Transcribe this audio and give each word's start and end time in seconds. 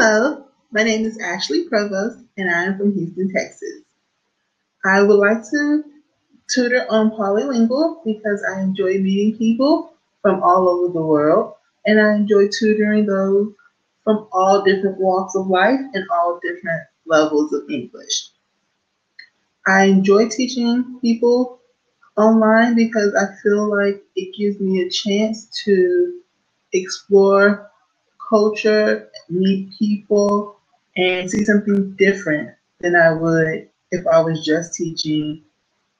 Hello, 0.00 0.44
my 0.70 0.84
name 0.84 1.04
is 1.04 1.18
Ashley 1.18 1.68
Provost, 1.68 2.18
and 2.36 2.48
I 2.48 2.66
am 2.66 2.78
from 2.78 2.94
Houston, 2.94 3.32
Texas. 3.32 3.82
I 4.84 5.02
would 5.02 5.18
like 5.18 5.42
to 5.50 5.82
tutor 6.48 6.86
on 6.88 7.10
polylingual 7.10 8.04
because 8.04 8.44
I 8.48 8.60
enjoy 8.60 8.98
meeting 8.98 9.36
people 9.36 9.94
from 10.22 10.40
all 10.40 10.68
over 10.68 10.92
the 10.92 11.02
world, 11.02 11.54
and 11.84 12.00
I 12.00 12.14
enjoy 12.14 12.46
tutoring 12.46 13.06
those 13.06 13.52
from 14.04 14.28
all 14.30 14.62
different 14.62 15.00
walks 15.00 15.34
of 15.34 15.48
life 15.48 15.80
and 15.92 16.04
all 16.12 16.38
different 16.44 16.82
levels 17.04 17.52
of 17.52 17.68
English. 17.68 18.30
I 19.66 19.86
enjoy 19.86 20.28
teaching 20.28 21.00
people 21.00 21.58
online 22.16 22.76
because 22.76 23.16
I 23.16 23.34
feel 23.42 23.68
like 23.68 24.00
it 24.14 24.32
gives 24.38 24.60
me 24.60 24.80
a 24.82 24.90
chance 24.90 25.48
to 25.64 26.20
explore 26.72 27.68
culture, 28.28 29.08
meet 29.28 29.70
people, 29.78 30.56
and 30.96 31.30
see 31.30 31.44
something 31.44 31.94
different 31.98 32.50
than 32.80 32.96
I 32.96 33.10
would 33.12 33.68
if 33.90 34.06
I 34.06 34.20
was 34.20 34.44
just 34.44 34.74
teaching 34.74 35.40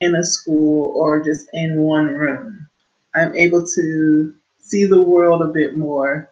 in 0.00 0.14
a 0.14 0.24
school 0.24 0.92
or 0.94 1.22
just 1.22 1.48
in 1.52 1.76
one 1.76 2.06
room. 2.08 2.68
I'm 3.14 3.34
able 3.34 3.64
to 3.66 4.34
see 4.58 4.84
the 4.84 5.00
world 5.00 5.42
a 5.42 5.46
bit 5.46 5.76
more 5.76 6.30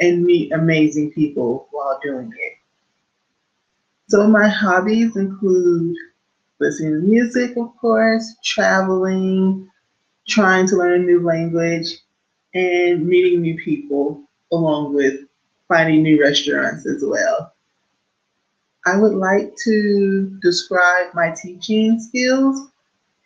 and 0.00 0.22
meet 0.22 0.52
amazing 0.52 1.10
people 1.12 1.66
while 1.70 1.98
doing 2.02 2.30
it. 2.38 2.52
So 4.08 4.26
my 4.28 4.48
hobbies 4.48 5.16
include 5.16 5.96
listening 6.60 6.92
to 6.92 6.98
music, 7.00 7.56
of 7.56 7.76
course, 7.76 8.36
traveling, 8.44 9.68
trying 10.28 10.66
to 10.68 10.76
learn 10.76 11.00
a 11.00 11.04
new 11.04 11.24
language, 11.24 11.88
and 12.54 13.06
meeting 13.06 13.42
new 13.42 13.56
people, 13.56 14.22
along 14.52 14.94
with 14.94 15.20
finding 15.68 16.02
new 16.02 16.20
restaurants 16.20 16.86
as 16.86 17.02
well. 17.04 17.52
I 18.86 18.96
would 18.96 19.14
like 19.14 19.56
to 19.64 20.38
describe 20.42 21.12
my 21.12 21.34
teaching 21.42 21.98
skills 21.98 22.70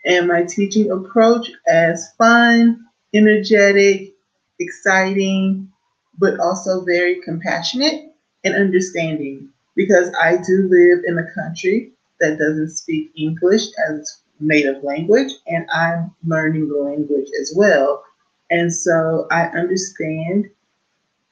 and 0.06 0.26
my 0.26 0.42
teaching 0.44 0.90
approach 0.90 1.50
as 1.66 2.12
fun, 2.16 2.86
energetic, 3.14 4.14
exciting, 4.58 5.70
but 6.18 6.40
also 6.40 6.84
very 6.84 7.20
compassionate 7.22 8.14
and 8.44 8.54
understanding 8.54 9.50
because 9.76 10.10
I 10.20 10.36
do 10.36 10.68
live 10.70 11.00
in 11.06 11.18
a 11.18 11.30
country 11.34 11.92
that 12.20 12.38
doesn't 12.38 12.70
speak 12.70 13.10
English 13.16 13.64
as 13.88 14.22
native 14.40 14.82
language 14.82 15.32
and 15.46 15.68
I'm 15.70 16.14
learning 16.24 16.68
the 16.68 16.76
language 16.76 17.28
as 17.40 17.52
well. 17.54 18.02
And 18.50 18.72
so 18.72 19.26
I 19.30 19.44
understand 19.48 20.50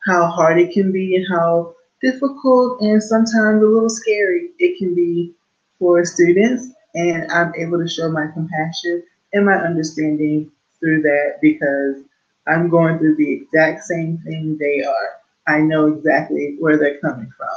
how 0.05 0.27
hard 0.27 0.59
it 0.59 0.73
can 0.73 0.93
be 0.93 1.17
and 1.17 1.27
how 1.29 1.75
difficult 2.03 2.81
and 2.81 3.03
sometimes 3.03 3.63
a 3.63 3.67
little 3.67 3.91
scary 3.91 4.51
it 4.59 4.79
can 4.79 4.95
be 4.95 5.35
for 5.79 6.05
students. 6.05 6.69
And 6.95 7.31
I'm 7.31 7.53
able 7.57 7.79
to 7.79 7.89
show 7.89 8.11
my 8.11 8.27
compassion 8.29 9.03
and 9.33 9.45
my 9.45 9.57
understanding 9.57 10.51
through 10.81 11.03
that 11.03 11.39
because 11.43 12.03
I'm 12.47 12.71
going 12.71 12.99
through 12.99 13.17
the 13.17 13.33
exact 13.33 13.85
same 13.85 14.19
thing 14.19 14.57
they 14.59 14.83
are. 14.83 15.19
I 15.47 15.61
know 15.61 15.87
exactly 15.87 16.57
where 16.59 16.79
they're 16.79 16.99
coming 16.99 17.31
from. 17.37 17.49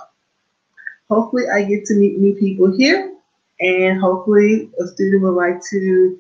Hopefully, 1.10 1.44
I 1.54 1.64
get 1.64 1.86
to 1.86 1.96
meet 1.96 2.20
new 2.20 2.36
people 2.36 2.76
here, 2.76 3.14
and 3.60 4.00
hopefully, 4.00 4.70
a 4.80 4.88
student 4.88 5.24
would 5.24 5.32
like 5.32 5.62
to 5.72 6.20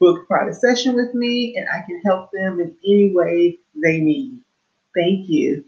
book 0.00 0.22
a 0.22 0.26
private 0.26 0.56
session 0.56 0.94
with 0.94 1.14
me, 1.14 1.56
and 1.56 1.68
I 1.68 1.82
can 1.86 2.00
help 2.04 2.30
them 2.32 2.60
in 2.60 2.74
any 2.84 3.14
way 3.14 3.58
they 3.74 4.00
need. 4.00 4.40
Thank 4.96 5.28
you. 5.28 5.64